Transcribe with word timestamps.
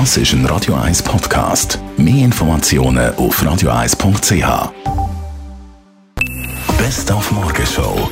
Das 0.00 0.16
ist 0.16 0.32
ein 0.32 0.44
Radio 0.46 0.74
1 0.74 1.04
Podcast. 1.04 1.78
Mehr 1.96 2.24
Informationen 2.24 3.14
auf 3.14 3.40
radio1.ch. 3.40 4.72
Best 6.76 7.12
auf 7.12 7.30
Morgenshow. 7.30 8.10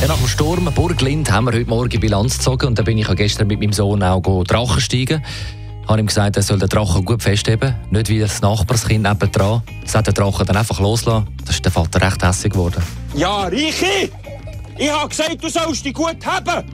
Ja, 0.00 0.08
nach 0.08 0.16
dem 0.16 0.26
Sturm 0.26 0.64
Burglind 0.74 1.30
haben 1.30 1.44
wir 1.44 1.52
heute 1.52 1.68
Morgen 1.68 2.00
Bilanz 2.00 2.38
gezogen 2.38 2.68
und 2.68 2.78
da 2.78 2.82
bin 2.82 2.96
ich 2.96 3.06
auch 3.10 3.14
gestern 3.14 3.48
mit 3.48 3.60
meinem 3.60 3.74
Sohn 3.74 4.02
auch 4.02 4.22
Drachen 4.44 4.80
steigen. 4.80 5.22
Ich 5.82 5.88
habe 5.90 6.00
ihm 6.00 6.06
gesagt, 6.06 6.36
er 6.36 6.42
soll 6.42 6.58
den 6.58 6.70
Drachen 6.70 7.04
gut 7.04 7.22
festheben, 7.22 7.74
nicht 7.90 8.08
wie 8.08 8.20
das 8.20 8.40
Nachbarskind 8.40 9.02
nebendran. 9.02 9.60
Das 9.82 9.94
hat 9.94 10.06
der 10.06 10.14
Drachen 10.14 10.46
dann 10.46 10.56
einfach 10.56 10.80
losgelassen. 10.80 11.28
Da 11.44 11.50
ist 11.50 11.62
der 11.62 11.72
Vater 11.72 12.00
recht 12.00 12.22
hässlich 12.22 12.54
geworden. 12.54 12.82
Ja, 13.14 13.42
Reiche! 13.42 14.10
Ich 14.78 14.90
habe 14.90 15.10
gesagt, 15.10 15.44
du 15.44 15.48
sollst 15.50 15.84
dich 15.84 15.92
gut 15.92 16.24
haben! 16.24 16.64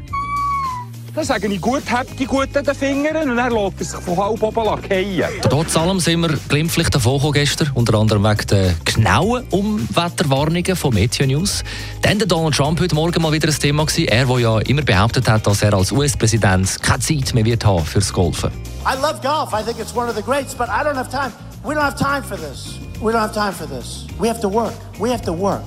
Dann 1.15 1.25
sage 1.25 1.49
ich, 1.49 1.61
gut 1.61 1.83
hab 1.91 2.07
die 2.17 2.25
gut 2.25 2.57
an 2.57 2.65
den 2.65 2.75
Fingern 2.75 3.31
und 3.31 3.37
dann 3.37 3.53
lässt 3.53 3.81
er 3.81 3.85
sich 3.85 4.05
von 4.05 4.17
halb 4.17 4.43
oben 4.43 4.55
fallen. 4.55 5.25
Trotz 5.49 5.77
allem 5.77 5.99
sind 5.99 6.21
wir 6.21 6.39
glimpflich 6.49 6.89
davon 6.89 7.33
gestern, 7.33 7.71
unter 7.75 7.95
anderem 7.99 8.23
wegen 8.23 8.47
der 8.47 8.75
genauen 8.85 9.45
Umwetterwarnungen 9.51 10.77
von 10.77 10.95
Meteo 10.95 11.27
News. 11.27 11.65
Dann 12.03 12.19
der 12.19 12.29
Donald 12.29 12.55
Trump 12.55 12.81
heute 12.81 12.95
Morgen 12.95 13.21
mal 13.21 13.33
wieder 13.33 13.49
ein 13.49 13.55
Thema 13.55 13.85
gewesen. 13.85 14.07
Er, 14.07 14.27
der 14.27 14.39
ja 14.39 14.59
immer 14.61 14.83
behauptet 14.83 15.29
hat, 15.29 15.47
dass 15.47 15.63
er 15.63 15.75
als 15.75 15.91
US-Präsident 15.91 16.81
keine 16.81 17.01
Zeit 17.01 17.35
mehr 17.35 17.45
wird 17.45 17.65
haben 17.65 17.85
fürs 17.85 18.13
Golfen. 18.13 18.51
I 18.87 18.95
love 19.01 19.21
golf. 19.21 19.53
I 19.53 19.65
think 19.65 19.81
it's 19.81 19.95
one 19.95 20.09
of 20.09 20.15
the 20.15 20.23
greats, 20.23 20.55
but 20.55 20.69
I 20.69 20.85
don't 20.85 20.97
have 20.97 21.11
time. 21.11 21.33
We 21.65 21.75
don't 21.75 21.83
have 21.83 21.99
time 21.99 22.23
for 22.23 22.37
this. 22.37 22.79
We 23.03 23.13
don't 23.13 23.21
have 23.21 23.35
time 23.35 23.53
for 23.53 23.67
this. 23.67 24.07
We 24.21 24.29
have 24.29 24.41
to 24.41 24.49
work. 24.49 24.75
We 25.01 25.11
have 25.11 25.23
to 25.23 25.33
work. 25.33 25.63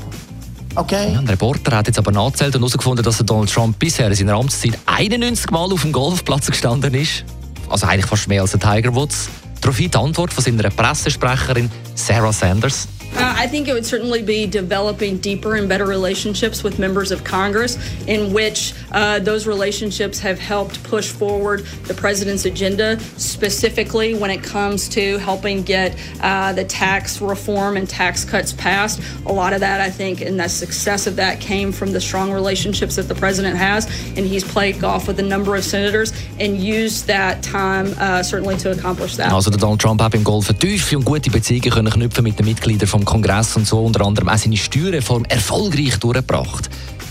Okay? 0.76 1.14
Ja, 1.14 1.20
ein 1.20 1.28
Reporter 1.28 1.78
hat 1.78 1.88
jetzt 1.88 2.00
aber 2.00 2.12
nachgezählt 2.12 2.56
und 2.56 2.62
herausgefunden, 2.62 3.04
dass 3.04 3.18
Donald 3.20 3.52
Trump 3.52 3.78
bisher 3.78 4.08
in 4.08 4.16
seiner 4.16 4.34
Amtszeit 4.34 4.78
91 4.88 5.52
Mal 5.52 5.72
auf 5.72 5.82
dem 5.82 5.92
Golfplatz 5.92 6.48
gestanden 6.48 6.94
ist. 6.96 7.24
Also 7.70 7.86
eigentlich 7.86 8.08
fast 8.08 8.28
mehr 8.28 8.42
als 8.42 8.52
der 8.52 8.60
Tiger 8.60 8.94
Woods. 8.96 9.30
Daraufhin 9.62 9.92
die 9.92 9.98
Antwort 9.98 10.34
von 10.34 10.44
seiner 10.44 10.70
Pressesprecherin 10.70 11.72
Sarah 11.96 12.34
Sanders. 12.34 12.88
Uh, 13.16 13.36
I 13.38 13.48
think 13.48 13.68
it 13.68 13.74
would 13.74 13.86
certainly 13.86 14.24
be 14.24 14.48
developing 14.48 15.18
deeper 15.18 15.56
and 15.56 15.70
better 15.70 15.86
relationships 15.86 16.64
with 16.64 16.80
members 16.80 17.12
of 17.12 17.24
Congress, 17.24 17.78
in 18.08 18.34
which 18.34 18.74
uh, 18.92 19.20
those 19.20 19.46
relationships 19.46 20.20
have 20.20 20.40
helped 20.40 20.84
push 20.84 21.12
forward 21.12 21.66
the 21.86 21.94
president's 21.94 22.46
agenda, 22.46 23.00
specifically 23.18 24.16
when 24.16 24.32
it 24.32 24.44
comes 24.44 24.90
to 24.90 25.18
helping 25.20 25.62
get 25.62 25.96
uh, 26.22 26.54
the 26.54 26.64
tax 26.64 27.22
reform 27.22 27.78
and 27.78 27.88
tax 27.88 28.26
cuts 28.26 28.52
passed. 28.54 29.02
A 29.26 29.32
lot 29.32 29.54
of 29.54 29.60
that, 29.60 29.80
I 29.80 29.90
think, 29.90 30.22
and 30.22 30.40
the 30.40 30.48
success 30.50 31.06
of 31.06 31.16
that 31.18 31.40
came 31.40 31.72
from 31.72 31.92
the 31.92 32.02
strong 32.02 32.32
relationships 32.32 32.96
that 32.96 33.08
the 33.08 33.16
president 33.16 33.58
has, 33.58 33.86
and 34.18 34.26
he's 34.26 34.44
played 34.44 34.80
golf 34.80 35.08
with 35.08 35.20
a 35.20 35.24
number 35.24 35.56
of 35.56 35.64
senators 35.64 36.14
and 36.40 36.58
used 36.58 37.08
that 37.08 37.44
time 37.44 37.94
uh, 38.00 38.24
certainly 38.24 38.58
to 38.58 38.72
accomplish 38.72 39.16
that. 39.18 39.32
Also 39.32 39.52
Donald 39.52 39.80
Trump 39.80 40.02
hat 40.02 40.16
im 40.16 40.24
Golf 40.24 40.52
tiefe 40.60 40.98
und 40.98 41.06
gute 41.06 41.30
Beziehungen 41.30 41.70
können 41.70 41.92
knüpfen 41.92 42.24
mit 42.24 42.40
den 42.40 42.46
Mitgliedern 42.46 42.88
vom 42.88 43.03
Kongress 43.06 43.56
und 43.56 43.68
so 43.68 43.84
unter 43.84 44.06
anderem 44.06 44.30
auch 44.30 44.38
seine 44.38 44.58
Steuerreform 44.58 45.26
erfolgreich 45.26 45.98
durchgebracht. 45.98 46.70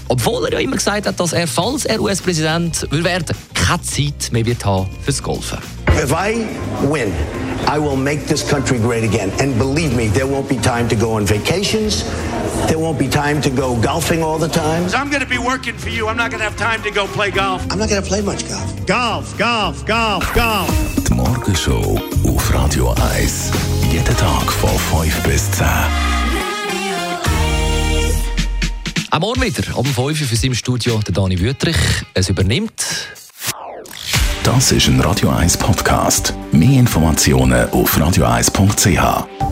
Obwohl 0.09 0.47
er 0.47 0.53
ja 0.53 0.59
immer 0.59 0.77
gesagt 0.77 1.07
hat, 1.07 1.19
dass 1.19 1.33
er, 1.33 1.47
falls 1.47 1.85
er 1.85 2.01
US-Präsident 2.01 2.87
werden 2.91 3.37
keine 3.55 3.83
Zeit 3.83 4.31
mehr 4.33 4.45
wird 4.45 4.65
haben 4.65 4.89
fürs 5.03 5.23
Golfen. 5.23 5.59
If 5.89 6.13
I 6.13 6.47
win, 6.91 7.13
I 7.67 7.79
will 7.79 7.97
make 7.97 8.27
this 8.27 8.47
country 8.47 8.79
great 8.79 9.05
again. 9.05 9.31
And 9.41 9.57
believe 9.59 9.95
me, 9.95 10.09
there 10.09 10.27
won't 10.27 10.49
be 10.49 10.57
time 10.57 10.89
to 10.89 10.97
go 10.97 11.15
on 11.17 11.27
vacations. 11.27 12.05
There 12.67 12.79
won't 12.79 12.99
be 12.99 13.09
time 13.09 13.41
to 13.43 13.51
go 13.51 13.77
golfing 13.77 14.23
all 14.23 14.39
the 14.39 14.49
time. 14.49 14.85
I'm 14.95 15.11
going 15.11 15.23
to 15.23 15.29
be 15.29 15.39
working 15.39 15.77
for 15.77 15.91
you. 15.91 16.09
I'm 16.09 16.17
not 16.17 16.31
going 16.31 16.41
to 16.41 16.49
have 16.49 16.57
time 16.57 16.83
to 16.83 16.91
go 16.91 17.07
play 17.07 17.31
golf. 17.31 17.63
I'm 17.71 17.79
not 17.79 17.89
going 17.89 18.03
to 18.03 18.09
play 18.09 18.23
much 18.23 18.49
golf. 18.49 18.87
Golf, 18.87 19.39
golf, 19.39 19.87
golf, 19.87 20.35
golf. 20.35 21.05
Die 21.09 21.15
Morgenshow 21.15 22.01
auf 22.25 22.53
Radio 22.53 22.95
1. 23.15 23.72
Jeden 24.05 24.17
Tag 24.17 24.51
von 24.51 25.05
5 25.05 25.23
bis 25.23 25.49
10. 25.53 25.67
Am 29.11 29.21
Morgen 29.21 29.43
wieder, 29.43 29.79
um 29.79 29.85
5 29.85 29.99
Uhr 29.99 30.15
für 30.15 30.35
sein 30.35 30.57
Studio 30.57 30.99
der 30.99 31.15
Dani 31.15 31.39
Wüttrich. 31.39 31.77
Es 32.13 32.29
übernimmt 32.29 32.85
Das 34.43 34.73
ist 34.73 34.89
ein 34.89 34.99
Radio 35.01 35.29
1 35.29 35.57
Podcast. 35.57 36.35
Mehr 36.51 36.81
Informationen 36.81 37.71
auf 37.71 37.97
radio1.ch. 37.97 39.52